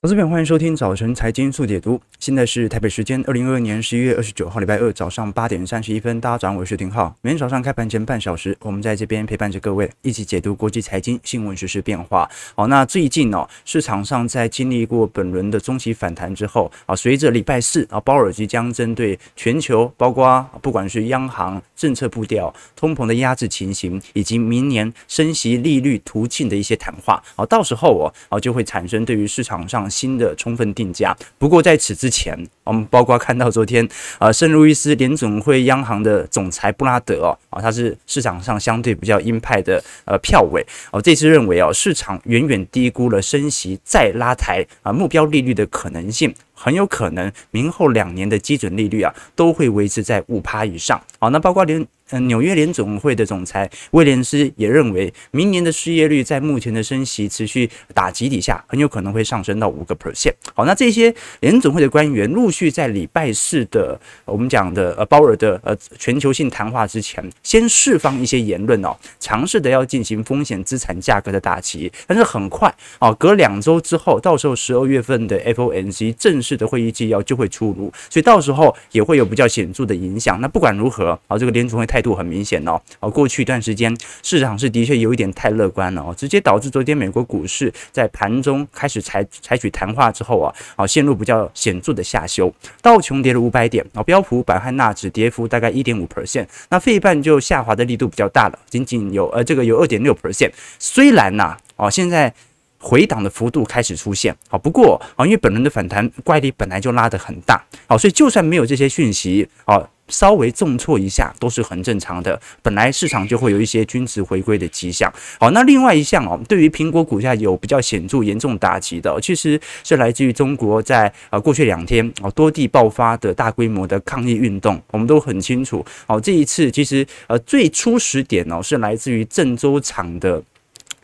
[0.00, 2.00] 投资朋友，欢迎收听早晨财经速解读。
[2.20, 6.20] 现在是台北时间二零二二年十一月二十九号，礼拜二早上八点三十一分。
[6.20, 7.12] 大家早上好，我是廷浩。
[7.20, 12.30] 每天早上开盘前半小时，我们在这边陪伴着各位，一起解读国际财经新闻、时事变化。
[12.54, 29.87] 好，那最近哦，市场上在经历过本轮的中期反弹之后啊，随着礼拜四啊，鲍尔即将针对全球，包括不管是央行政策步调、通膨的压制情形，以及明年升息利率途径的一些谈话，啊，到时候哦，啊，就会产生对于市场上。
[29.88, 31.16] 新的充分定价。
[31.38, 51.00] 不过在此之前，我们包括看到昨天，呃，圣路易斯联总会央行的总裁布拉德哦，啊，他是市场上相对比较鹰派的呃票委哦，这次认为哦，市场远远低估了升息再拉抬啊目标利率的可能性，很有可能明后两年的基准利率啊都会维持在五趴以上。
[51.18, 51.86] 好，那包括连。
[52.10, 60.32] 嗯，纽约联总会的总裁威廉斯也认为，明年的失业率在目前的升息持续打击底下，很有可能会上升到五个 percent。
[60.54, 71.92] 好，那这些联总会的官员陆续在礼拜四的我们讲的呃鲍尔的呃全球性谈话之前，先释放一些言论哦，尝试的要进行风险资产价格的打击。
[72.06, 80.40] 但是很快哦，隔两周之后，到时候十二月份的 FOMC 正式的会议纪要就会出炉，所以到时候也会有比较显著的影响。
[80.40, 81.97] 那不管如何啊，这个联总会太。
[81.98, 96.08] 态度很明显哦，哦，过去一段时间市场是的确有一点太乐观了哦，直接导致昨天美国股市在盘中开始采采取谈话之后啊，啊，陷入比较显著的下修，道琼跌了五百点啊，标普百和纳指跌幅大概一点五。
[96.08, 100.14] percent，那费半就下滑的力度比较大了，仅仅有呃这个有二点六。
[100.14, 102.32] percent，虽然呐哦现在
[102.78, 109.86] 回档的幅度开始出现啊，不过啊因为本轮的反弹怪力本来就拉得很大，好，所以就算没有这些讯息啊。
[110.08, 115.12] 稍微重挫一下都是很正常的，本来市场就会有一些均值回归的迹象。
[115.38, 124.80] 好，那另外一项哦，对于苹果股价有比较显著严重打击的，其实是来自于中国在呃过去两天哦多地爆发的大规模的抗议运动。
[124.90, 130.42] 我们都很清楚，哦这一次其实呃最初始点哦是来自于郑州厂的。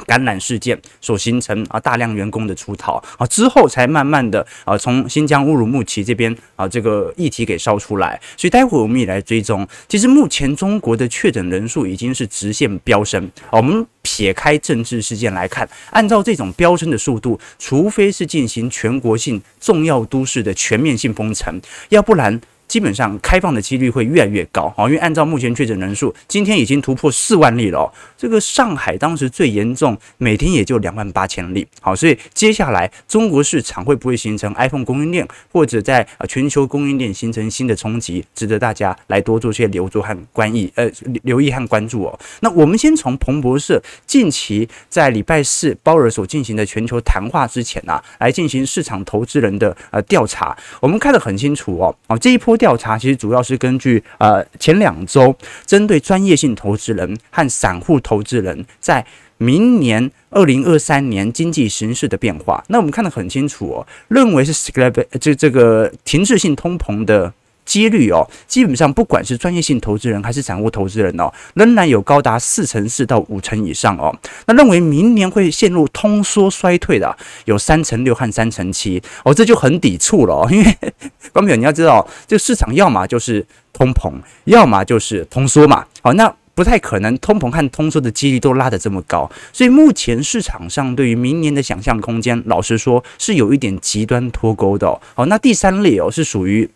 [0.06, 8.20] 感染事件所形成啊，大量员工的出逃啊，之后才慢慢的啊，从新疆乌鲁木齐这边啊，这个议题给烧出来。
[8.36, 9.66] 所以待会我们也来追踪。
[9.88, 13.30] 其实目前中国的确诊人数已经是直线飙升。
[13.50, 22.40] 我们撇开政治事件来看，按照这种飙升的速度，除非是进行全国性重要都市的全面性封城，要不然。
[22.66, 27.92] 基本上开放的几率会越来越高啊，因为按照目前确诊人数，今天已经突破四万例了。
[28.16, 31.66] 这个上海当时最严重，每天也就两万八千例。
[31.80, 40.90] 好，所以接下来中国市场会不会形成 iPhone 供应链，或者在全球供应链形成新的冲击，值得大家来多做些留意和关意，呃，
[41.24, 42.18] 留意和关注哦。
[42.40, 51.94] 那我们先从彭博社近期在礼拜四鲍尔所进行的全球谈话之前啊，来进行市场投资人的呃调查，我们看得很清楚哦。
[52.06, 52.53] 哦，这一波。
[52.56, 59.04] 调查其实主要是根据呃前两周针对专业性投资人和散户投资人在
[59.38, 62.64] 明年二零二三年经济形势的变化。
[62.68, 64.72] 那我们看得很清楚哦，认为是
[65.20, 67.32] 这这个停滞性通膨的。
[67.64, 74.14] 几率哦，基本上不管是专业性投资人还是散户投资人哦，仍然有高达四成四到五成以上哦。
[74.46, 77.16] 那认为明年会陷入通缩衰退的
[77.46, 80.46] 有三成六和三成七哦，这就很抵触了。
[80.52, 80.64] 因为
[81.32, 84.12] 观众朋友你要知道，这个市场要么就是通膨，
[84.44, 85.86] 要么就是通缩嘛。
[86.02, 95.00] 好，那不太可能通膨和通缩的几率都拉得这么高，所以目前市场上对于明年的想象空间，老实说是有一点极端脱钩的哦。
[95.14, 96.68] 好，那第三类哦是属于。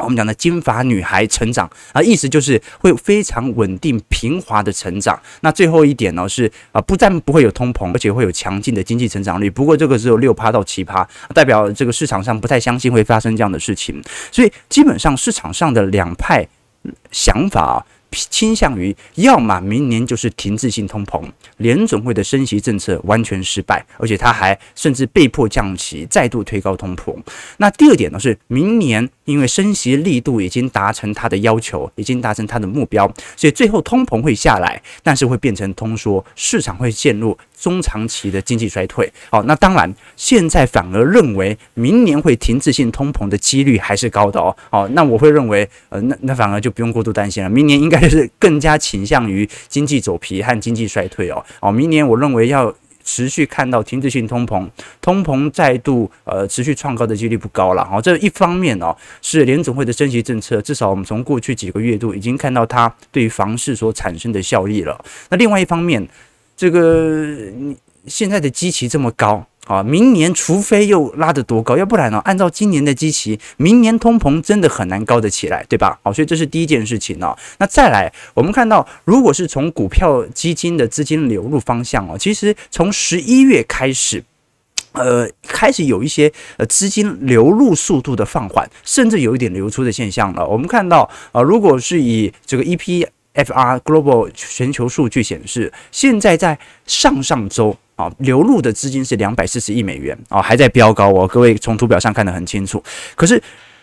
[0.00, 5.20] 我们讲的金发女孩成长啊，意思就是会非常稳定平滑的成长。
[5.40, 9.48] 那最后一点呢是啊，不但不会有通膨，而且会有强劲的经济成长率。
[9.48, 14.02] 不过这个只有六趴到七趴，代表这个市场上不太相信会发生这样的事情。
[14.32, 16.46] 所以基本上市场上的两派
[17.10, 21.22] 想法倾向于，要么明年就是停滞性通膨，
[21.58, 27.16] 联总会的升息政策完全失败，而且他还甚至被迫降息，再度推高通膨。
[27.58, 29.08] 那第二点呢是明年。
[29.26, 39.10] 因为升息力度已经达成他的要求，已经达成他的目标，所以最后通膨会下来，但是会变成通缩，市场会陷入中长期的经济衰退。
[39.30, 44.56] 好，那当然现在反而认为明年会停滞性通膨的几率还是高的哦。
[44.70, 51.44] 好，那我会认为，呃，那那反而就不用过度担心了，明年应该是更加倾向于经济走皮和经济衰退哦。
[51.60, 52.74] 哦，明年我认为要。
[53.02, 54.68] 持续看到停滞性通膨，
[55.00, 57.82] 通膨再度呃持续创高的几率不高了。
[57.84, 65.02] 好，这一方面哦是联总会的升息政策，至少我们从过去几个月度已经看到它对于房市所产生的效益了。
[65.30, 66.06] 那另外一方面，
[66.60, 67.24] 这个
[67.56, 67.74] 你
[68.06, 69.46] 现在的基期这么高。
[69.66, 72.18] 啊，明年除非又拉得多高，要不然呢？
[72.24, 75.96] 按照今年的基期，明年通膨真的很难高得起来，对吧？
[76.02, 77.38] 好，所以这是第一件事情哦。
[77.58, 84.24] 那再来，我们看到，如果是从股票基金的资金流入方向哦，其实从十一月开始，
[84.92, 90.44] 呃，开始有一些呃资金流入速度的放缓，甚至有一点流出的现象了。
[90.44, 97.76] 我们看到，啊，如果是以这个 EP FR Global 全球数据显示，现在在上上周。
[97.96, 101.28] 啊，流入的资金是两百四十亿美元啊，还在飙高哦。
[101.28, 102.82] 各位从图表上看得很清楚。
[103.14, 103.38] 可是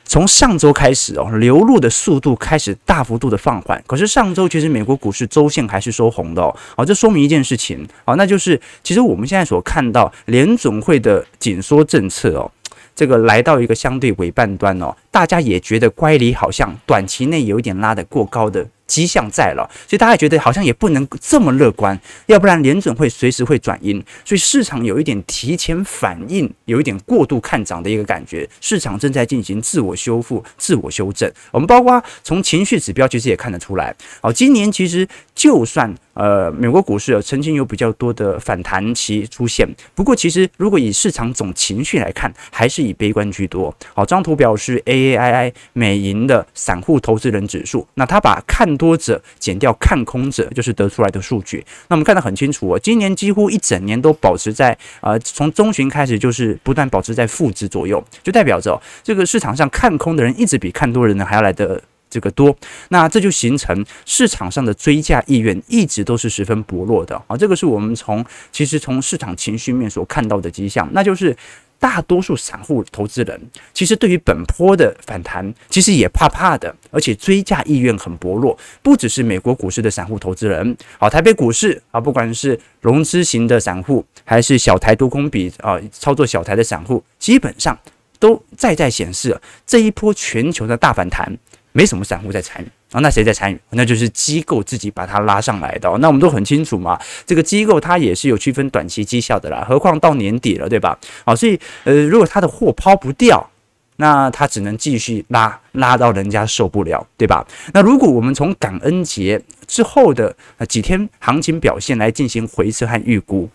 [0.05, 3.79] 从上周开始哦，流入的速度开始大幅度的放缓。
[3.85, 6.51] 可是上周其实美国股市周线还是收红的哦。
[6.75, 12.51] 哦，这说明一件事情啊，那就是其实我们现在所看到联总会的紧缩政策哦，
[12.95, 18.67] 这个来到一个相对尾半端哦，大家也觉得乖离好像短期内有一点拉得过高的。
[18.87, 31.31] 迹象在了，所以大家觉得好像也不能这么乐观，要不然联准会随时会转阴，所以市场有一点提前反应，有一点过度看涨的一个感觉，市场正在进行自我修复、自我修正。
[31.51, 43.73] 我们包括从情绪指标其实也看得出来，好，今年其实就算呃美国股市曾经有比较多的反弹期出现，不过其实如果以市场总情绪来看，还是以悲观居多。
[43.93, 51.65] 好，这张图表是 AAII 美银的散户投资人指数，那他把看多者减掉看空者，就是得出来的数据。
[51.89, 62.56] 那我们看得很清楚哦，今年几乎一整年都保持在呃，从中旬开始就是不断保持在负值左右，就代表着，这个市场上看空的人一直比看多人呢还要来的这个多。
[62.89, 67.35] 那这就形成市场上的追价意愿一直都是十分薄弱的啊。
[67.35, 71.35] 这个是我们从其实从市场情绪面所看到的迹象，那就是。
[71.79, 73.39] 大多数散户投资人
[73.74, 78.57] 其实对于本波的反弹，其实也怕怕的，而且追价意愿很薄弱。
[78.81, 87.77] 不只是美国股市的散户投资人，好，台北股市啊，不管是融资型的散户，还是小台多空比啊，操作小台的散户，基本上
[88.19, 91.38] 都在在显示这一波全球的大反弹，
[91.71, 92.68] 没什么散户在参与。
[92.91, 93.59] 啊，那谁在参与？
[93.71, 95.89] 那就是机构自己把它拉上来的。
[95.99, 99.65] 那我们都很清楚嘛，这个机构它也是有区分短期绩效的啦。
[99.67, 100.97] 何况到年底了，对吧？
[101.25, 103.49] 好，所以呃，如果它的货抛不掉，
[103.97, 107.45] 那他只能继续拉，拉到人家受不了，对吧？
[107.73, 110.35] 那如果我们从感恩节之后的
[110.69, 113.49] 几天行情表现来进行回测和预估。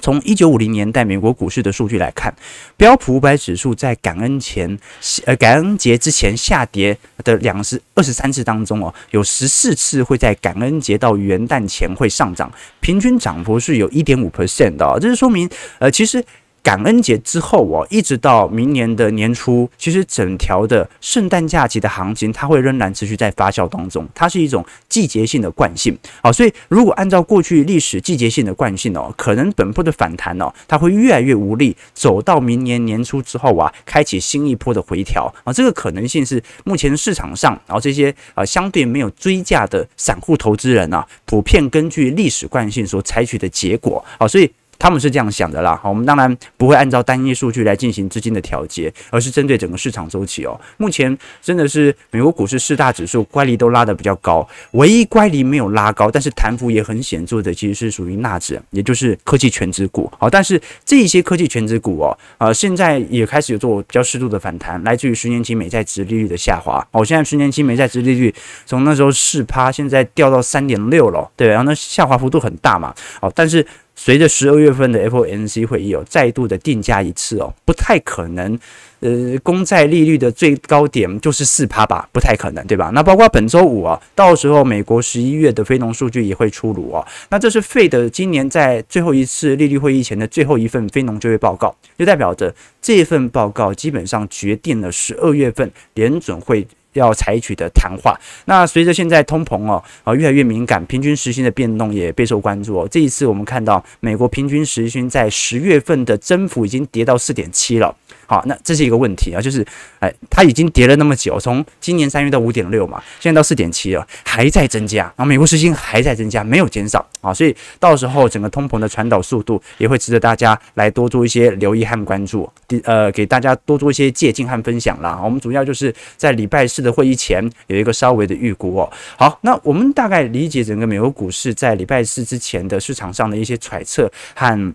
[0.00, 2.34] 从一九五零年代美国股市的数据来看，
[2.76, 4.78] 标普五百指数在感恩前，
[5.26, 12.50] 呃，感恩节之前下跌的两十二十三次当中哦，有十四次会在感恩节到元旦前会上涨，
[12.80, 15.48] 平均涨幅是有一点五 percent 的哦，这是说明，
[15.78, 16.24] 呃，其实。
[16.68, 24.06] 感恩节之后哦，一直到明年的年初，其实整条的圣诞假期的行情，它会仍然持续在发酵当中。
[24.14, 44.52] 它是一种季节性的惯性，好，所以如果按照过去历史季节性的惯性哦，可能本波的反弹哦，它会越来越无力，走到明年年初之后啊，开启新一波的回调啊，这个可能性是目前市场上然后这些啊相对没有追价的散户投资人啊，普遍根据历史惯性所采取的结果啊，所以。
[44.78, 50.58] 他们是这样想的啦，好，我们当然不会按照单一数据来进行资金的调节，而是针对整个市场周期哦。
[50.76, 60.10] 目前真的是美国股市四大指数乖离都拉得比较高，唯一乖离没有拉高，但是弹幅也很显著的，其实是属于纳指，也就是科技权值股。
[60.16, 66.86] 好，但是这一些科技权值股哦，呃，现在也开始有做比较适度的反弹，来自于十年期美债殖利率的下滑。
[66.92, 68.32] 哦，现在十年期美债殖利率
[68.64, 72.94] 从那时候四趴，现在掉到三点六了，对，然后那下滑幅度很大嘛。
[73.20, 73.66] 好，但是。
[74.00, 78.56] 随着十二月份的 FOMC 会议哦，再度的定价一次哦，不太可能。
[79.00, 82.90] 呃，公债利率的最高点就是四趴吧，不太可能，对吧？
[82.94, 87.04] 那包括本周五啊，到时候美国十一月的非农数据也会出炉哦。
[87.28, 96.66] 那这是 Fed 今年在最后一次利率会议前的最后一份非农就业报告，就代表着这份报告基本上决定了十二月份联准会。
[96.94, 102.88] 要采取的谈话，那随着现在通膨哦，啊越来越敏感，平均时薪的变动也备受关注哦。
[102.90, 107.94] 这一次我们看到美国平均时薪在十月份的增幅已经跌到四点七了。
[108.28, 109.66] 好，那这是一个问题啊，就是，
[110.00, 122.46] 哎，它已经跌了那么久，从今年三月到五点六嘛，现在到四点七了，还在增加，然后美国时薪还在增加，没有减少啊，所以到时候整个通膨的传导速度也会值得大家来多做一些留意和关注，
[122.84, 125.18] 呃，给大家多做一些借鉴和分享啦。
[125.24, 128.92] 我们主要就是在礼拜四的会议前有一个稍微的预估哦。
[129.16, 134.74] 好，那我们大概理解整个美国股市在礼拜四之前的市场上的一些揣测和。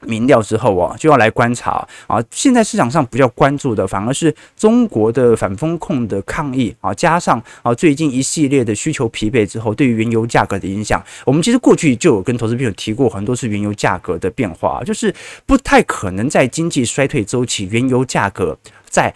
[0.00, 2.22] 民调之后啊，就要来观察啊。
[2.30, 11.02] 现在市场上比较关注的，反而是中国的反风控的抗议啊，加上啊最近一系列的需求疲惫之后，对于原油价格的影响。
[11.24, 15.12] 我们其实过去就有跟投资朋友提过很多次原油价格的变化，就是
[15.46, 18.56] 不太可能在经济衰退周期，原油价格
[18.88, 19.12] 在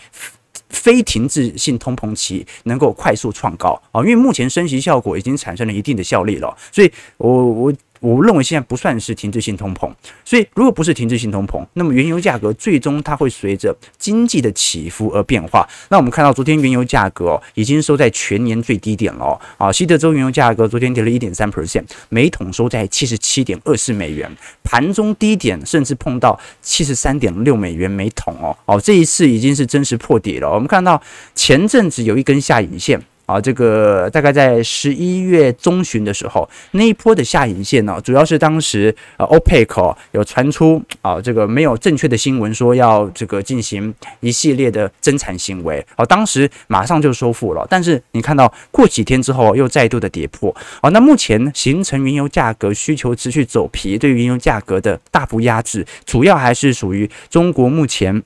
[0.70, 7.72] 非停滞性通膨期能够快速创高啊，因为目前升息效果已经产生了一定的效力了，所以我我。
[8.00, 9.90] 我认为现在不算是停滞性通膨，
[10.24, 15.68] 所以如果不是停滞性通膨，那么原油价格最终它会随着经济的起伏而变化。
[15.90, 24.30] 那我们看到昨天原油价格，已经收在全年最低点了啊，西德州原油价格昨天跌了一点三 percent，每桶收在七十七点二四美元，
[24.64, 30.50] 盘中低点甚至碰到七十三点六美元每桶哦哦，这一次已经是真实破底了。
[30.50, 31.00] 我们看到
[31.34, 33.00] 前阵子有一根下影线。
[33.30, 47.64] 啊，这个大概在十一月中旬的时候，那一波的下影线呢，主要是当时呃，OPEC 有传出啊，这个没有正确的新闻说要这个进行一系列的增产行为，啊，当时马上就收复了。
[47.70, 58.20] 但是你看到过几天之后又再度的跌破，哦，那目前形成原油价格需求持续走疲，对于原油价格的大幅压制，主要还是属于中国目前。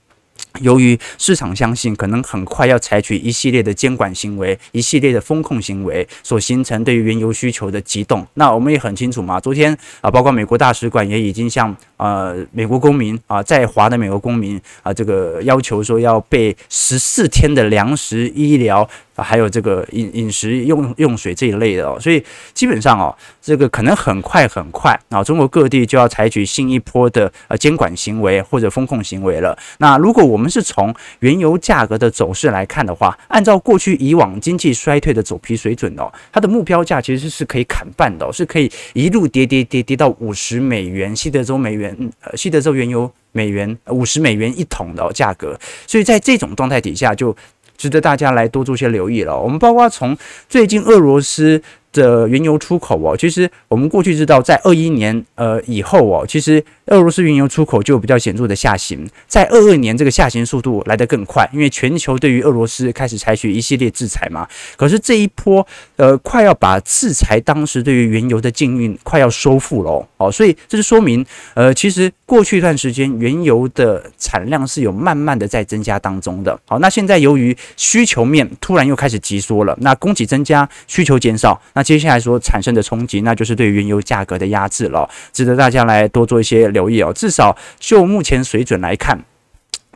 [0.61, 9.41] 由于市场相信可能很快要采取一系列的监管行为、一系列的风控行为所形成对于原油需求的急动，那我们也很清楚嘛。
[9.41, 18.89] 昨天啊，包括美国大使馆也已经向呃美国公民啊在华的美国公民啊这个要求说要备十四天的粮食、医疗。
[19.15, 29.57] 啊，还有这个饮饮食用用水这一类的哦，所以基本上哦，这个可能很快很快啊，中国各地就要采取新一波的呃监管行为或者风控行为了。
[29.79, 45.59] 那如果我们是从原油价格的走势来看的话，按照过去以往经济衰退的走皮水准哦，它的目标价其实是可以砍半的，是可以一路跌跌跌跌到五十美元，西德州美元呃西德州原油美元五十美元一桶的价格。
[45.87, 47.37] 所以在这种状态底下就。
[47.77, 49.39] 值得大家来多做些留意了。
[49.39, 50.17] 我们包括从
[50.49, 51.63] 最近俄罗斯。
[51.95, 64.47] 的原油出口哦，其实我们过去知道，在二一年呃以后哦，其实俄罗斯原油出口就比较显著的下行，在二二年这个下行速度来得更快，因为全球对于俄罗斯开始采取一系列制裁嘛。
[64.77, 71.25] 可是这一波呃快要把制裁当时对于原油的禁运快要收复了哦，所以这就说明
[71.55, 76.59] 呃其实过去一段时间原油的产量是有慢慢的在增加当中的。
[76.67, 87.13] 好，那现在由于需求面突然又开始急缩了，那供给增加，需求减少，那接下来所产生的冲击，那就是对原油价格的压制了，值得大家来多做一些留意哦。
[87.13, 89.23] 至少就目前水准来看。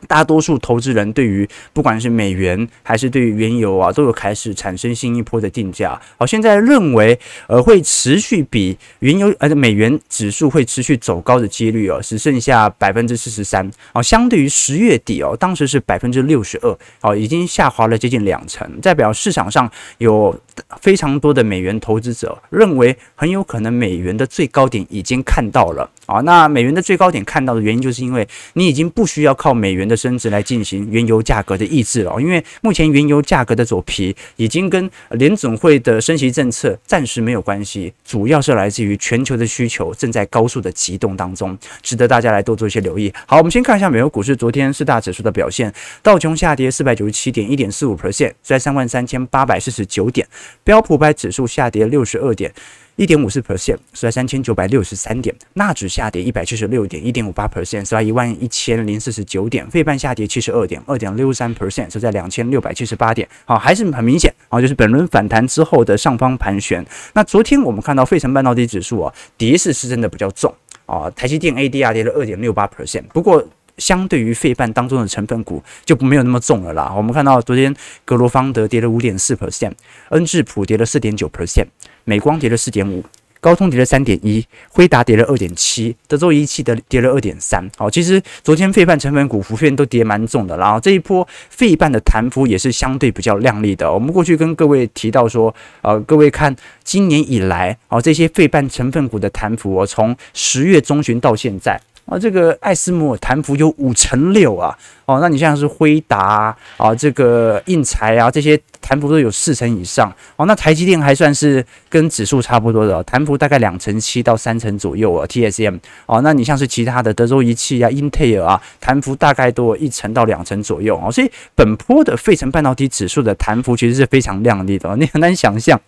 [0.07, 5.99] 大多数投资人对于不管是美元还是对于原油啊，都有开始产生新一波的定价。
[6.17, 13.69] 好，现在认为呃会持续比原油呃美元指数会持续走高的几率哦，只剩下百分之四十三。
[13.93, 20.37] 哦，相对于十月底哦，当时是百分之六十二，哦，已经下滑了接近两成，代表市场上有
[20.81, 25.89] 非常多的美元投资者认为很有可能美元的最高点已经看到了。
[26.09, 32.19] 啊，那美元的最高点看到的原因，就是因为你已经不需要靠美元的升值来进行原油价格的抑制了。
[32.19, 43.13] 因为目前原油价格的走皮已经跟联准会的升息政策暂时没有关系，主要是来自于全球的需求正在高速的急动当中，值得大家来多做一些留意。
[43.27, 50.25] 好，我们先看一下美国股市昨天四大指数的表现，道琼下跌四百九十七点，一点四五 percent，在三万三千八百四十九点；
[50.63, 52.51] 标普百指数下跌六十二点。
[52.99, 63.25] 一点五四 percent，是在三千九百六十三点；纳指下跌一百七十六点，一点五八 percent，是在一万一千零四十九点；费半下跌七十二点，二点六三 percent，是在两千六百七十八点。
[63.45, 66.85] 好，还是很明显啊，就是本轮反弹之后的上方盘旋。
[67.13, 70.53] 那昨天我们看到费城半导体指数啊，跌势是真的比较重
[70.85, 73.47] 啊，台积电 ADR 跌了二点六八 percent，不过。
[73.77, 76.93] 相对于费半当中的成分股就没有那么重了啦。
[76.93, 79.71] 我们看到昨天格罗方德跌了五点四 percent，
[80.09, 81.65] 恩智浦跌了四点九 percent，
[82.09, 83.03] 美光跌了四点五，
[83.39, 87.63] 高通跌了三点一，辉达跌了二点七，德州仪器的跌了二点三。
[87.77, 93.93] 好，其实昨天费半成分股普遍都跌蛮重的，然后这一波费半的弹幅也是相对比较亮丽的。
[93.93, 101.79] 我们过去跟各位提到说，呃，各位看今年以来，哦，这些费半成分股的弹幅，我从十月中旬到现在。
[102.05, 104.75] 啊，这个艾斯摩尔弹幅有五成六啊！
[105.09, 110.45] 哦，那你像是辉达啊，这个应材啊，这些弹幅都有四成以上哦。
[110.45, 115.25] 那台积电还算是跟指数差不多的，弹幅大概两成七到三成左右啊。
[115.25, 121.11] TSM 哦，那你像是其他的德州仪器啊、英特尔啊，弹幅大概都一成到两成左右哦。
[121.11, 125.79] 所以本波的费城半导体指数的弹幅其实是非常亮丽的，你很难想象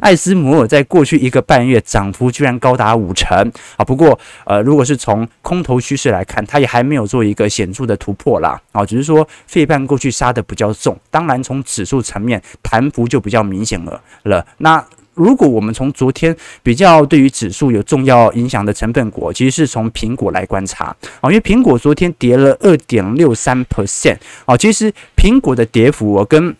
[0.00, 3.84] 艾斯摩尔在过去一个半月涨幅居然高达五成啊。
[3.84, 8.58] 不过呃，如果是从空头趋势来看，它也还没有做一个显著的突破啦。
[8.72, 14.46] 啊，只是说费半过去杀的比较重，当然从指数层面弹幅就比较明显了了。
[14.58, 14.84] 那
[15.14, 26.54] 如果我们从昨天比较对于指数有重要影响的成分股，其实是从苹果来观察啊，因为苹果昨天跌了二点六三 percent 啊，其实苹果的跌幅我跟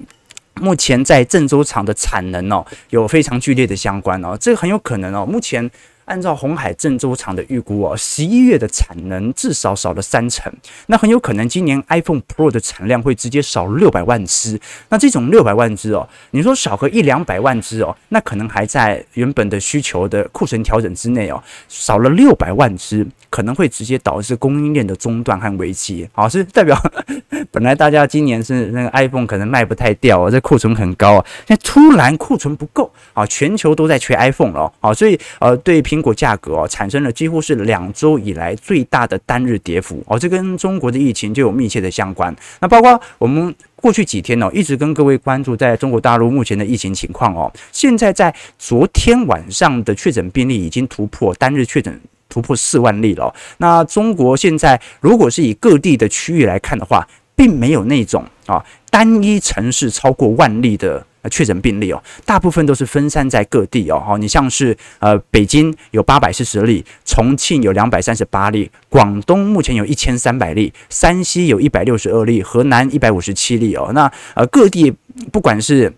[0.54, 5.70] 目前在郑州厂的产能哦有非常剧烈的相关哦，这个很有可能哦，目前。
[6.10, 10.52] 按照鸿海郑州厂的预估哦，十一月的产能至少少了三成，
[10.86, 14.60] 那很有可能今年 iPhone Pro 的产量会直接少六百万只。
[14.88, 26.08] 那这种六百万只哦，你说少个一两百万只哦，那可能还在原本的需求的库存调整之内哦，少了六百万只，可能会直接导致供应链的中断和危机。
[26.12, 26.76] 好，是代表
[27.52, 42.34] 本来大家今年是那个 iPhone 可能卖不太掉啊，这库存很高啊，现在突然库存不够啊，全球都在缺 iPhone 了啊，所以呃，对苹苹果价格哦，产生了几乎是两周以来最大的单日跌幅哦，这跟中国的疫情就有密切的相关。
[42.58, 47.52] 那包括我们过去几天哦，一直跟各位关注在中国大陆目前的疫情情况哦。
[47.70, 53.34] 现在在昨天晚上的确诊病例已经突破单日确诊突破四万例了。
[53.58, 61.04] 那中国现在如果是以各地的区域来看的话，并没有那种啊单一城市超过万例的。
[61.28, 64.02] 确诊病例哦，大部分都是分散在各地哦。
[64.04, 73.90] 好，你像是呃，北京有八百四十例，重庆有两百三十八例，广东目前有一千三百例，山西有一百六十二例，河南一百五十七例哦。
[73.92, 74.92] 那呃，各地
[75.30, 75.92] 不管是。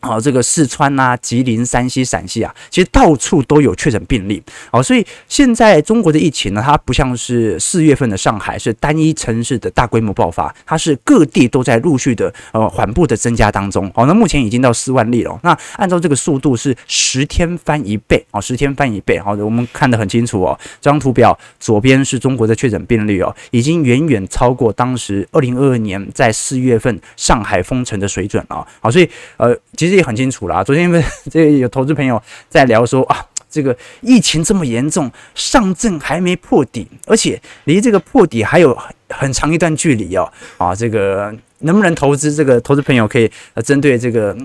[0.00, 4.40] 好，这个四川啊、吉林、山西、陕西啊，其实到处都有确诊病例。
[4.70, 13.90] 哦，所以现在中国的疫情呢，它不像是四月份的上海是单一城市的大规模爆发，它是各地都在陆续的呃缓步的增加当中。
[13.94, 15.40] 哦，那目前已经到四万例了。
[15.42, 19.18] 那按照这个速度是十天翻一倍哦，十天翻一倍。
[19.18, 20.56] 好的，我们看得很清楚哦。
[20.80, 28.64] 这张图表左边是中国的确诊病例哦，已经远远超过当时二零二二年在四月份上海封城的水准了。
[28.80, 29.56] 好，所以呃，
[29.86, 29.96] 其实。
[29.96, 38.76] 也很清楚了啊，昨天因为 这个有投资朋友在聊说啊，这个疫情这么严重，上证还没破底，而且离这个破底还有
[39.08, 40.30] 很长一段距离哦。
[40.58, 42.34] 啊，这个能不能投资？
[42.34, 43.30] 这个投资朋友可以
[43.64, 44.36] 针对这个。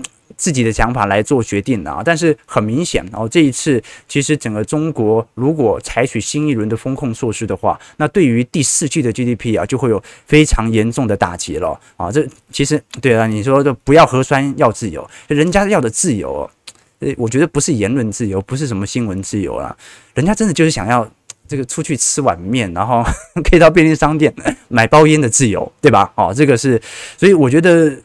[0.42, 12.10] 自己的想法来做决定的啊，但是很明显哦，这一次其实整个中国如果采取新一轮的风控措施的话，那对于第四季的 GDP 啊，就会有非常严重的打击了啊。
[12.10, 16.50] 这其实对啊，你说的不要核酸要自由，人家要的自由，
[16.98, 19.76] 呃，我觉得不是言论自由，不是什么新闻自由啦，
[20.14, 21.08] 人家真的就是想要
[21.46, 23.04] 这个出去吃碗面，然后
[23.48, 24.34] 可以到便利商店
[24.66, 26.12] 买包烟的自由，对吧？
[26.16, 26.82] 哦，这个是，
[27.16, 27.96] 所以我觉得。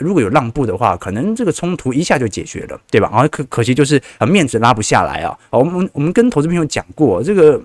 [0.00, 3.08] 如果有让步的话，可能这个冲突一下就解决了，对吧？
[3.12, 5.38] 啊，可可惜就是啊，面子拉不下来啊。
[5.50, 7.60] 我们我们跟投资朋友讲过，这个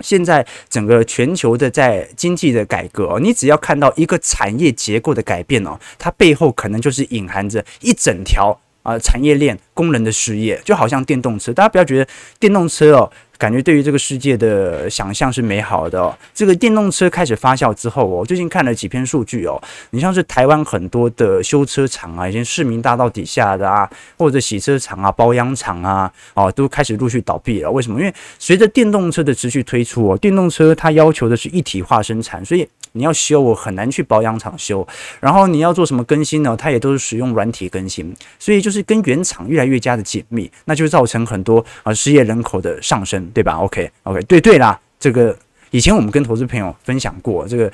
[0.00, 13.10] 现在整个全球的在经济的改革，你只要看到一个产业结构的改变哦，它背后可能就是隐含着一整条啊产业链工人的失业，就好像电动车，大家不要觉得电动车哦。
[13.38, 16.16] 感觉对于这个世界的想象是美好的哦。
[16.34, 19.60] 这个电动车开始发酵之后，我最近看了几篇数据哦。
[19.90, 27.70] 你像是台湾很多的修车厂啊，以前市民大道底下的啊，或者洗车厂啊、包养厂啊，哦，都开始陆续倒闭了。
[27.70, 27.98] 为什么？
[27.98, 32.66] 因为随着电动车的持续推出哦，电动车它要求的是一体化生产，所以
[32.96, 34.86] 你要修，我很难去保养厂修。
[35.20, 36.56] 然后你要做什么更新呢？
[36.56, 43.16] 它也都是使用软体更新，所以就是跟原厂越来越加的紧密，那就造成很多啊失业人口的上升。
[43.36, 45.36] 对吧？OK OK，对对啦，这个
[45.70, 47.70] 以前我们跟投资朋友分享过，这个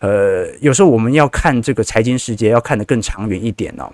[0.00, 3.90] 呃，有时候我们要看这个财经世界，要看得更长远一点哦，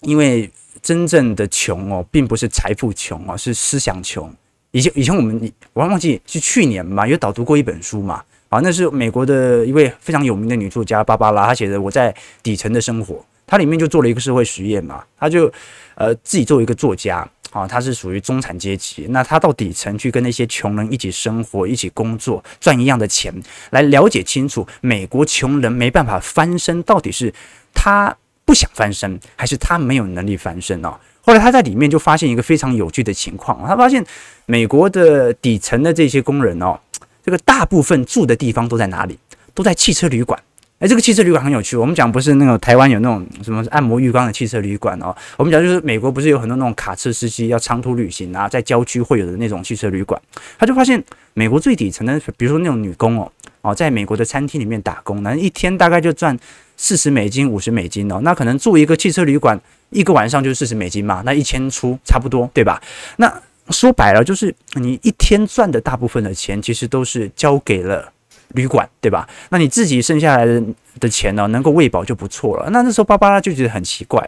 [0.00, 0.50] 因为
[0.82, 4.28] 真正的穷哦，并不是财富穷哦，是思想穷。
[4.72, 13.14] 以前以前我们我还忘记是去年嘛，有导读过一本书嘛，啊，那是美国的一位非常有名的女作家芭芭拉，她写的《我在底层的生活》，
[13.46, 15.52] 她里面就做了一个社会实验嘛，她就
[15.94, 17.28] 呃自己作为一个作家。
[17.52, 23.32] 啊，他是属于中产阶级，那他到底层去跟那些穷人一起生活、一起工作，赚一样的钱，
[23.70, 27.32] 来了解清楚美国穷人没办法翻身，到底是
[27.72, 30.94] 他不想翻身，还是他没有能力翻身呢？
[31.22, 34.04] 后来他在里面就发现一个非常有趣的情况，他发现
[34.44, 36.78] 美国的底层的这些工人哦，
[37.26, 39.18] 这个大部分住的地方都在哪里？
[39.52, 40.40] 都在汽车旅馆。
[40.78, 41.76] 哎，这个汽车旅馆很有趣。
[41.76, 50.20] 我们讲不是那个台湾有那种什么按摩浴缸的汽车旅馆哦，我们讲就是美国不是有很多那种卡车司机要长途旅行啊，在郊区会有的那种汽车旅馆。
[50.56, 51.02] 他就发现
[51.34, 56.38] 美国最底层的，比如说那种女工哦，哦，在美国的餐厅里面打工，那一天大概就赚
[56.76, 58.20] 四十美金、五十美金哦。
[58.22, 59.58] 那可能住一个汽车旅馆
[59.90, 62.80] 一个晚上就四十美金嘛，那一千出差不多，对吧？
[63.16, 68.12] 那说白了，就是你一天赚的大部分的钱，其实都是交给了
[68.54, 69.28] 旅馆，对吧？
[69.50, 70.62] 那你自己剩下来的
[71.00, 72.70] 的钱呢，能够喂饱就不错了。
[72.70, 74.24] 那那时候芭芭拉就觉得很奇怪，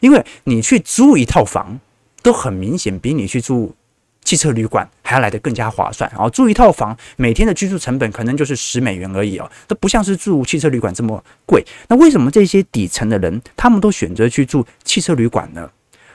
[0.00, 1.80] 因为你去租一套房，
[2.22, 3.74] 都很明显比你去住
[4.22, 6.08] 汽车旅馆还要来得更加划算。
[6.12, 11.64] 然后住一套房，每天的居住成本可能就是十美元而已哦，都不像是住汽车旅馆这么贵。
[11.88, 15.68] 那为什么这些底层的人，他们都选择去住汽车旅馆呢？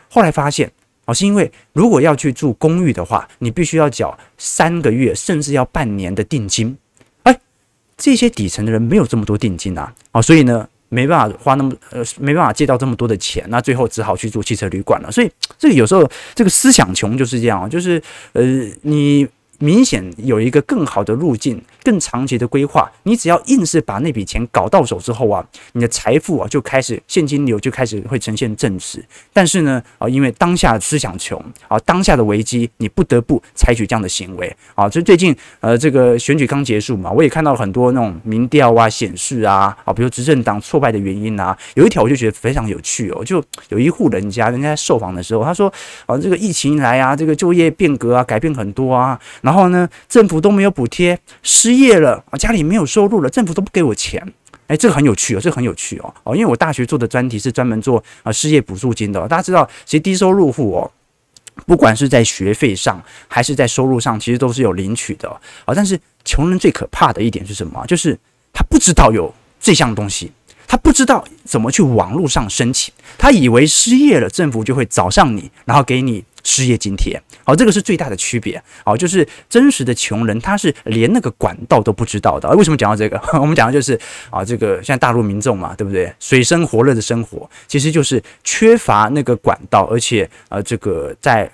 [0.10, 0.72] 后来发现。
[1.06, 6.78] 哦，是因为如果要去住公寓的话，你必须要缴三个月甚至要半年的定金。
[7.24, 7.40] 哎，
[7.98, 15.12] 这些底层的人没有这么多定金啊，哦，所以呢，没办法花那么呃，没办法借到这么多的钱，那最后只好去住汽车旅馆了。
[15.12, 18.02] 所以这个有时候这个思想穷就是这样，就是
[18.34, 18.44] 呃
[18.82, 19.28] 你。
[19.62, 22.92] 明显有一个更好的路径，更长期的规划。
[23.04, 29.06] 你只要硬是把那笔钱搞到手之后啊，你的财富啊就开始现金流就开始会呈现正值。
[29.32, 34.90] 但是呢，啊，因为当下思想穷啊，当下的危机，你不得不采取这样的行为啊。
[34.90, 45.72] 就最近呃，这个选举刚结束嘛，我也看到很多那种民调啊显示啊，啊，比如执政党挫败的原因啊，有一条我就觉得非常有趣哦，就有一户人家，人家在受访的时候，他说
[46.08, 49.20] 啊，这个疫情来啊，这个就业变革啊，改变很多啊。
[49.42, 54.26] 然后然后呢，政府都没有补贴，失业了啊，家里没有收入了，政府都不给我钱。
[54.68, 59.20] 哎，这个很有趣哦，这个很有趣哦哦，因为我大学做的专题是专门做啊失业补助金的。
[59.28, 60.90] 大家知道，其实低收入户哦，
[61.66, 65.28] 不管是在学费上还是在收入上，其实都是有领取的
[65.66, 65.74] 啊。
[65.76, 67.86] 但是穷人最可怕的一点是什么？
[67.86, 68.18] 就是
[68.54, 70.32] 他不知道有这项东西，
[70.66, 76.24] 他不知道怎么去网络上申请，他以为失业了，政府就会找上你，然后给你。
[76.44, 82.50] 失业津贴，好，这个是最大的区别，好，就是真实的穷人他是连那个管道都不知道的。
[82.52, 83.22] 为什么讲到这个？
[83.40, 84.00] 我们讲的就是
[84.30, 86.14] 啊，这个像大陆民众嘛，对不对？
[86.20, 91.50] 水深火热的生活，其实就是缺乏那个管道，而且呃，这个在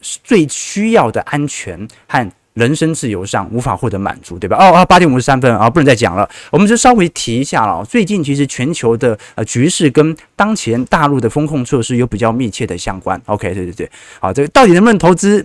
[0.00, 2.30] 最需要的安全和。
[2.56, 4.56] 人身自由上无法获得满足，对吧？
[4.56, 6.26] 哦啊，八点五十三分啊，不能再讲了。
[6.50, 7.84] 我们就稍微提一下了。
[7.84, 13.20] 最近其实全球的呃局势跟当前大陆的风控措施有比较密切的相关。
[13.26, 15.44] OK，对对对，好，这个到底能不能投资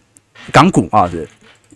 [0.54, 1.06] 港股啊？
[1.08, 1.28] 对。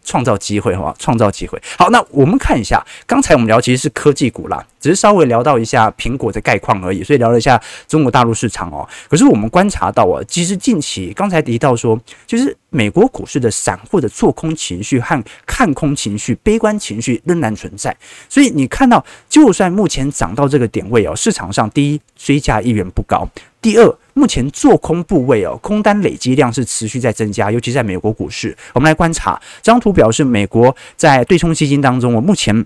[0.06, 1.62] 创造机会，好吧，创造机会。
[1.78, 8.88] 好，那我们看一下，刚才我们聊其实是科技股啦，只是稍微聊到一下苹果的概况而已，所以聊了一下中国大陆市场哦。
[9.10, 17.96] 可是我们观察到啊，其实近期刚才提到说，就是美国股市的散户的做空情绪和看空情绪、悲观情绪仍然存在。
[18.30, 23.28] 所以你看到，就算目前涨到这个点位哦，市场上第一追价意愿不高。
[23.62, 28.58] 第二，目前做空部位哦，空单累积量是持续在增加，尤其在美国股市。
[28.74, 32.66] 我们来观察这张图，表示美国在对冲基金当中，我目前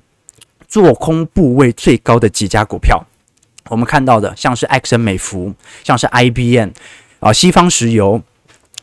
[0.67, 3.03] 做空部位最高的几家股票，
[3.69, 5.51] 我们看到的像是埃克森美孚，
[5.83, 6.69] 像是 IBM
[7.19, 8.21] 啊，西方石油、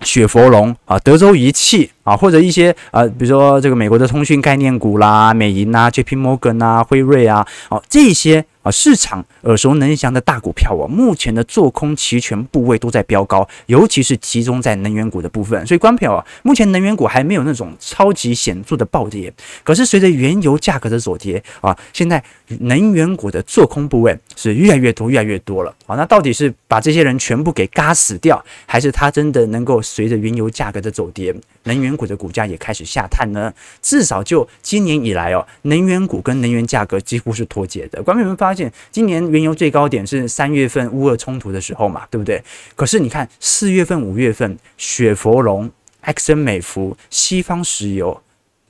[0.00, 8.46] 雪佛龙啊，德州仪器啊，或者一些呃，比如说这个美国的通讯概念股啦，美银啊，JP Morgan 啊，辉瑞啊，哦，这些。
[8.62, 15.64] 啊，市场耳熟能详的大股票哦，目前的做空期权部位都在飙高，尤其是集中在能源股的部分。
[15.64, 22.20] 所以，关票啊，目前能源股还没有那种超级显著的暴跌，可是随着原油价格的走跌啊，现在
[22.58, 25.72] 能源股的做空部位是越来越多，越来越多了。
[25.86, 31.32] 啊，那到底是把这些人全部给嘎死掉，还是他真的能够随着原油价格的走跌，
[31.66, 33.54] 能源股的股价也开始下探呢？
[33.80, 38.02] 至少就今年以来哦，能源股跟能源价格几乎是脱节的。
[38.02, 38.72] 观众朋友们发现。
[38.90, 42.42] 今年原油最高点是三月份乌俄冲突的时候嘛，对不对？
[42.74, 45.70] 可是你看四月份、五月份，雪佛龙、
[46.02, 48.22] 埃克森美孚、西方石油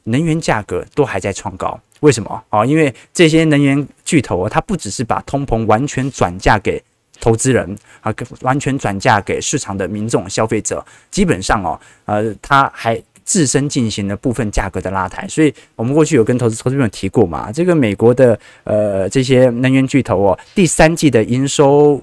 [0.05, 2.67] 能源价格都还在创高，为什么啊？
[2.67, 6.83] 因为这些能源巨头啊，它不只是把通膨完全转嫁给
[7.21, 13.03] 投资人啊，完全转嫁给市场的民众消费者，基本上哦，呃，他还。
[13.27, 22.01] 自身进行了部分价格的拉抬，所以我们过去有跟投资投资朋友提过嘛，这个美国的呃这些能源巨头哦，第三季的营收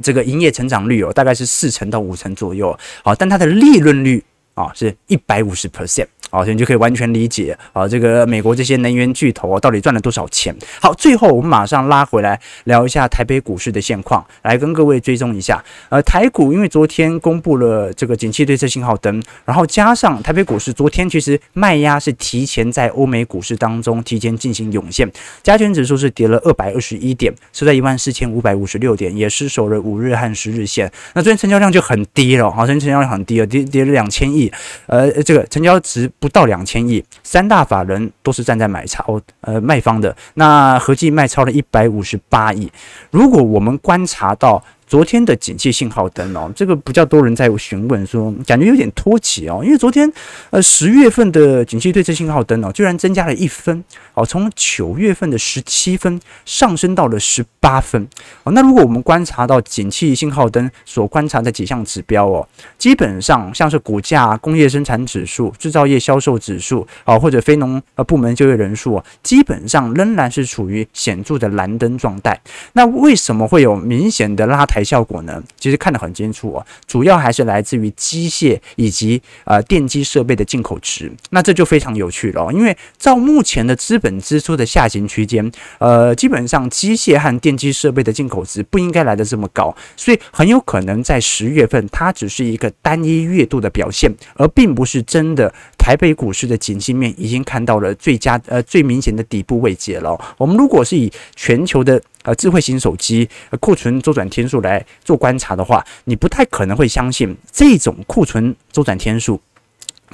[0.00, 4.22] 这个营业成长率哦，大概是四成到五成左右，好，但它的利润率
[4.54, 6.06] 啊是一百五十 percent。
[6.30, 10.54] 好，所以你就可以完全理解啊，这个美国这些能源巨头啊，到底赚了多少钱？
[10.80, 15.62] 好，最后我们马上拉回来聊一下台北股市的现况，来跟各位追踪一下。
[15.88, 25.10] 呃，台股因为昨天公布了这个景气对策信号灯，然后加上台北股市昨天其实卖压是提前在欧美股市当中提前进行涌现，
[25.42, 30.88] 加权指数是跌了二百二十一点，收在一万四千五百五十六点，也失守了五日和十日线。
[31.14, 34.48] 那昨天成交量就很低了，好，昨天成交量很低了，跌跌了两千亿，
[34.86, 36.08] 呃，这个成交值。
[36.20, 42.70] 不到两千亿，三大法人都是站在买超，呃，卖方的，那合计卖超了一百五十八亿。
[43.10, 50.12] 如果我们观察到昨天的景气信号灯哦，这个比较多人在询问说，感觉有点拖起哦，因为昨天
[50.50, 58.04] 呃十月份的景气对策信号灯哦，居然增加了一分哦，从九月份的十七分上升到了十八分
[58.42, 58.50] 哦。
[58.50, 72.36] 那如果我们观察到景气信号灯所观察的几项指标哦，基本上像是股价、工业生产指数、制造业销售指数啊，或者非农呃部门就业人数哦，基本上仍然是处于显著的蓝灯状态。
[72.72, 75.42] 那为什么会有明显的拉抬效果呢？
[75.58, 81.10] 其实看得很清楚哦，主要还是来自于机械以及呃电机设备的进口值。
[81.30, 100.18] 那这就非常有趣了，因为照目前的资本支出的下行区间，呃，基本上机械和电机设备的进口值不应该来得这么高，所以很有可能在十月份它只是一个单一月度的表现，而并不是真的台北股市的景气面已经看到了最佳呃最明显的底部位阶了。
[100.36, 109.40] 我们如果是以全球的呃，智慧型手机呃库存周转天数来做观察的话，你不太可能会相信这种库存周转天数，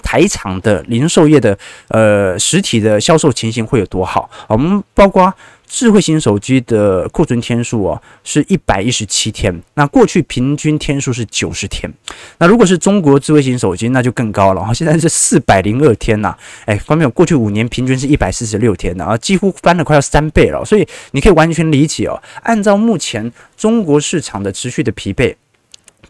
[0.03, 4.31] 台厂的零售业的呃实体的销售情形会有多好。
[4.49, 5.33] 我们包括。
[5.69, 11.93] 智慧型手机的库存天数哦，是一百一十七天，那过去平均天数是九十天。
[12.39, 16.33] 那如果是中国智慧型手机，那就更高了，现在是四百零二天呐。
[16.67, 20.65] 哎，关键过去五年平均是一百四十六天啊，几乎翻了快要三倍了。
[20.65, 25.35] 所以你可以完全理解哦，按照目前中国市场的持续的疲惫。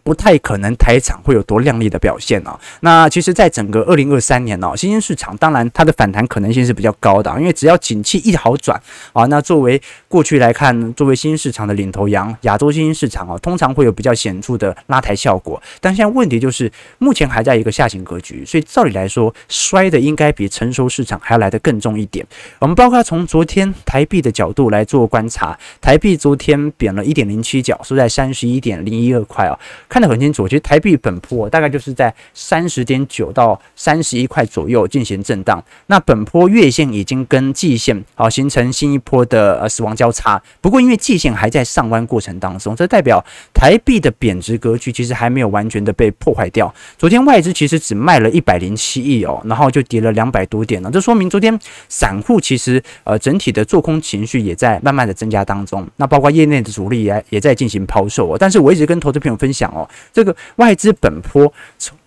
[0.07, 2.57] 不太可能台厂会有多亮丽的表现哦。
[2.79, 15.61] 那其实，在整个二零二三年哦，新兴市场当然它的反弹可能性是比较高的，因为只要景气一好转啊，那作为过去来看，作为新兴市场的领头羊，亚洲新兴市场啊，通常会有比较显著的拉抬效果。
[15.81, 22.25] 但现在问题就是，目前还在一个下行格局，所以照理来说，摔的应该比成熟市场还要来得更重一点。
[22.59, 29.59] 我们包括从昨天台币的角度来做观察，台币昨天贬了一点零七角，收在三十一点零一二块啊。
[29.97, 35.59] 看得很清楚，其实台币本波大概就是在三十点九到三十一块左右进行震荡。
[35.87, 40.39] 那本波月线已经跟季线啊形成新一波的呃死亡交叉。
[40.61, 46.71] 不过因为季线还在上弯过程当中，这代表台币的贬值格局其实还没有完全的被破坏掉。
[46.95, 50.91] 昨天外资其实只卖了一百零七亿哦，然后就跌了两百多点了。
[50.91, 55.87] 这说明昨天散户其实呃整体的做空情绪也在慢慢的增加当中。
[55.95, 58.37] 那包括业内的主力也也在进行抛售哦。
[58.39, 59.86] 但是我一直跟投资朋友分享哦。
[60.13, 61.51] 这个外资本坡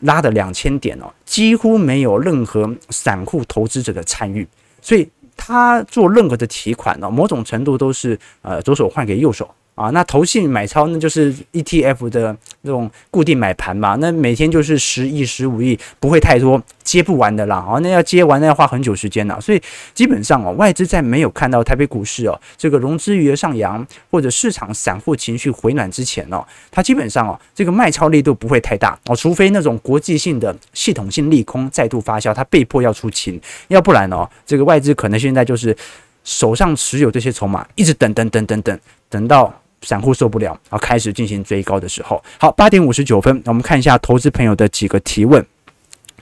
[0.01, 4.47] 拉的两千点哦，几乎没有任何散户投资者的参与，
[4.81, 9.49] 所以他做任何的提款呢，某种程度都是呃左手换给右手。
[9.75, 17.57] 啊，那投信买超那就是 ETF 的这种固定买盘嘛，那每天就是十亿、十五亿，不会太多，接不完的啦。
[17.57, 19.39] 啊，那要接完那要花很久时间呢。
[19.41, 19.63] 所以
[19.95, 35.75] 基本上哦，外资在没有看到台北股市哦这个融资余额上扬或者市场散户情绪回暖之前哦，它基本上哦这个卖超力度不会太大哦，除非那种国际性的系统性利空再度发酵，它被迫要出清，要不然哦这个外资可能现在就是
[36.23, 38.79] 手上持有这些筹码，一直等等等等等
[39.11, 39.55] 等到。
[39.83, 45.43] 散户受不了，然后开始进行追高的时候，好，八点五十九分，我们看一下投资朋友的几个提问。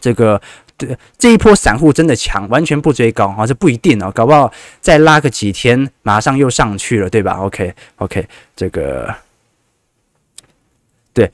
[0.00, 0.40] 这个
[0.76, 9.12] 对这一波散户真的强，完全不追高啊，这不一定哦，搞不好再拉个几天，马上又上去了，对吧？OK OK，这个
[11.12, 11.28] 对。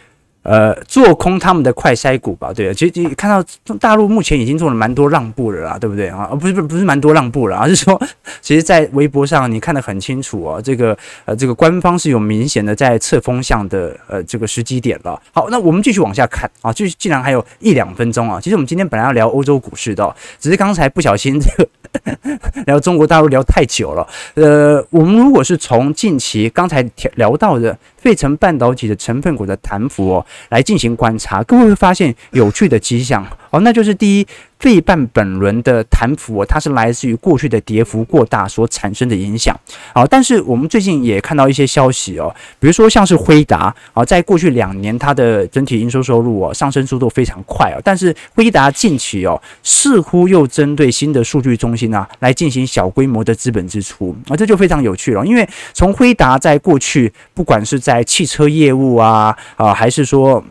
[0.44, 3.42] 呃，做空他们的快筛股吧，对，其实你看到
[3.80, 6.26] 大陆目前已经做了蛮多让步了啦，对不对啊？
[6.38, 7.98] 不是不是不是蛮多让步了， 而是说，
[8.42, 15.18] 其实，在微博上你看得很清楚哦，这个呃，这个官方是有明显的在测风向的呃这个时机点了。
[15.32, 21.66] 好，那我们继续往下看啊，就既然还有一两分钟啊，其实我们今天本来要聊欧洲股市的，只是刚才不小心这个
[22.68, 24.06] 聊中国大陆聊太久了。
[24.34, 27.74] 呃，我们如果是从近期刚才聊到的。
[28.04, 34.26] 费城半导体的成分股的弹幅哦，来进行观察，各位会发现有趣的迹象哦，那就是第一。
[34.60, 39.54] 费半本轮的弹幅哦，它是来自于过去的跌幅过大所产生的影响。
[39.92, 60.42] 好，但是我们最近也看到一些消息哦，比如说像是辉达啊，在过去两年它的整体营收收入哦上升速度非常快哦，但是辉达近期哦似乎又针对新的数据中心啊来进行小规模的资本支出啊，这就非常有趣了，因为从辉达在过去不管是在汽车业务啊啊，还是说。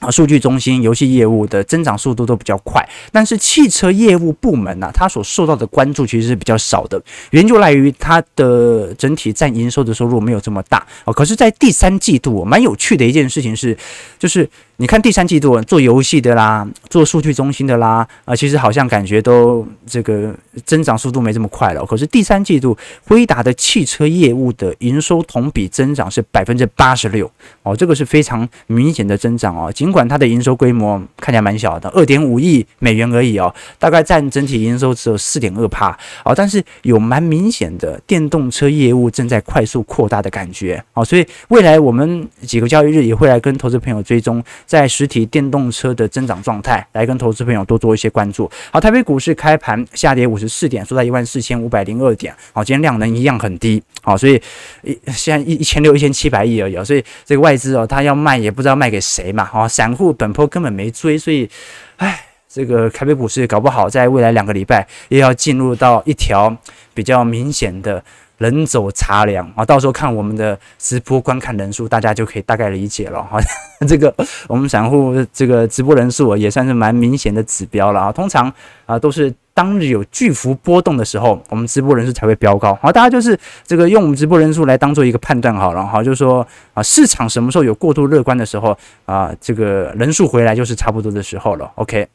[0.00, 11.12] 啊，数据中心、游戏业务的增长速度都比较快，但是汽车业务部门呢、它所受到的关注其实是比较少的，原因就来于它的整体占营收的收入没有这么大哦。
[11.12, 13.76] 可是，在第三季度，蛮有趣的一件事情是，
[14.20, 14.48] 就是
[14.80, 20.32] 你看第三季度做游戏的啦，做数据中心的啦，啊，其实好像感觉都这个
[20.64, 21.84] 增长速度没这么快了。
[21.84, 27.28] 可是第三季度辉达的汽车业务的营收同比增长是百分之八十六
[27.64, 29.72] 哦，这个是非常明显的增长哦。
[29.72, 35.90] 尽管它的营收规模看起来蛮小的，二点五亿美元而已哦，大概占整体营收只有四点二趴
[36.24, 44.40] 哦，但是有蛮明显的电动车业务正在快速扩大的感觉哦，所以未来我们几个交易日也会来跟投资朋友追踪。
[44.68, 48.48] 在实体电动车的增长状态，来跟投资朋友多做一些关注。
[48.70, 52.34] 好，台北股市开盘下跌五十四点，收在一万四千五百零二点。
[52.52, 53.82] 好，今天量能一样很低。
[54.02, 54.40] 好，所以
[54.82, 56.84] 一现在一一千六一千七百亿而已。
[56.84, 59.42] 所以这个外资哦，他要卖也不知道卖给谁嘛。
[59.42, 61.48] 好，散户本波根本没追，所以，
[61.96, 66.54] 唉，这个台北股市搞不好在未来两个礼拜又要进入到一条
[66.92, 68.04] 比较明显的。
[68.38, 73.38] 人走茶凉啊，到时候看我们的直播观看人数，大家就可以大概理解了哈。
[73.86, 74.12] 这个
[74.46, 78.12] 我们散户这个直播人数也算是蛮明显的指标了啊。
[78.12, 78.52] 通常
[78.86, 82.76] 啊都是当日有巨幅波动的时候，我们直播人数才会飙高。
[82.80, 91.68] 好，大家就是这个用我们直播人数来当做一个判断好了哈，就是说啊市场什么时候有过度乐观的时候啊，这个人数回来就是差不多的时候了。
[91.74, 92.06] OK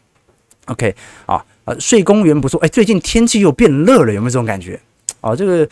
[0.68, 4.80] OK 啊啊睡公园不错，哎，最近天气又变热了，有没有这种感觉？
[5.20, 5.68] 啊，这个。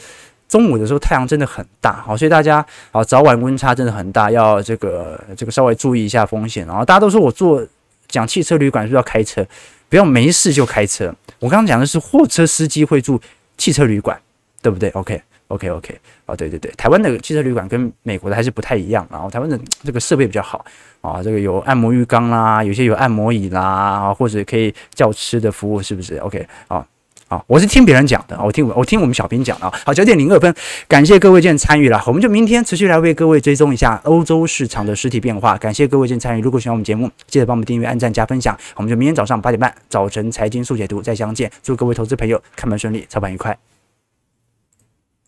[0.51, 6.67] 中午的时候太阳真的很大，好，所以大家啊早晚温差真的很大，要这个这个稍微注意一下风险。
[6.67, 7.65] 然后大家都说我做
[8.09, 9.47] 讲汽车旅馆是要开车，
[9.87, 11.05] 不要没事就开车。
[11.39, 13.17] 我刚刚讲的是货车司机会住
[13.57, 14.19] 汽车旅馆，
[14.61, 20.65] 对不对？OK OK OK，啊对对对，台湾的汽车旅馆跟美国的还是不太一样，然后台湾的这个设备比较好
[20.99, 26.85] 啊，这个有按摩浴缸啦，有些有按摩椅啦，或者可以叫吃的服务，是不是？OK 啊。
[27.31, 29.73] 啊，我是听别人讲的，我听我我听我们小编讲的啊。
[29.85, 30.53] 好，九点零二分，
[30.89, 35.57] 感谢各位今天参与了，我们就明天持续来为各位追踪一下欧洲市场的实体变化。
[35.57, 38.57] 感谢各位今天参与，如果喜欢我们节目，记得帮我们订阅、按赞、加分享。
[38.75, 41.49] 我们就明天早上八点半，早晨财经速解读再相见。
[41.63, 43.57] 祝各位投资朋友开门顺利，操盘愉快。